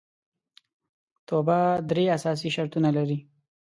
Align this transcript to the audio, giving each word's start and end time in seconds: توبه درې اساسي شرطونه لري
توبه 1.27 1.59
درې 1.89 2.05
اساسي 2.17 2.49
شرطونه 2.55 2.89
لري 2.97 3.17